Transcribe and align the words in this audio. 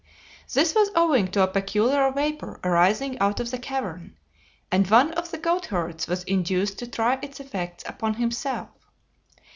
This 0.51 0.73
was 0.73 0.89
owing 0.95 1.27
to 1.27 1.43
a 1.43 1.47
peculiar 1.47 2.11
vapor 2.11 2.59
arising 2.63 3.19
out 3.19 3.39
of 3.39 3.51
the 3.51 3.59
cavern, 3.59 4.17
and 4.71 4.89
one 4.89 5.11
of 5.13 5.29
the 5.29 5.37
goatherds 5.37 6.07
was 6.07 6.23
induced 6.23 6.79
to 6.79 6.87
try 6.87 7.19
its 7.21 7.39
effects 7.39 7.83
upon 7.87 8.15
himself. 8.15 8.69